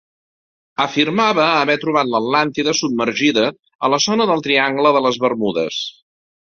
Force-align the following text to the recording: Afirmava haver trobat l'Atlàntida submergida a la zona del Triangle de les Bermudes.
Afirmava 0.85 1.45
haver 1.57 1.75
trobat 1.83 2.09
l'Atlàntida 2.15 2.75
submergida 2.81 3.47
a 3.89 3.95
la 3.95 4.03
zona 4.09 4.31
del 4.35 4.45
Triangle 4.51 4.99
de 5.01 5.07
les 5.09 5.25
Bermudes. 5.29 5.83